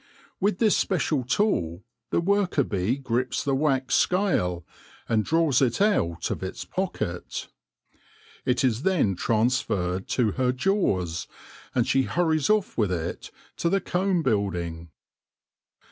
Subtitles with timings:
[0.39, 4.65] With this special tool the worker bee grips the wax scale,
[5.07, 7.49] and draws it out of its pocket.
[8.43, 11.27] It is then transferred to her jaws,
[11.75, 14.89] and she hurries off with it to the comb building.